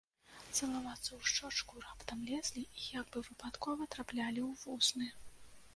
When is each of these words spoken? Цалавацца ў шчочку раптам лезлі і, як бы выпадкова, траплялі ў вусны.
Цалавацца 0.59 1.07
ў 1.17 1.21
шчочку 1.31 1.83
раптам 1.85 2.23
лезлі 2.31 2.63
і, 2.81 2.83
як 2.99 3.05
бы 3.15 3.25
выпадкова, 3.29 3.83
траплялі 3.97 4.41
ў 4.49 4.51
вусны. 4.65 5.07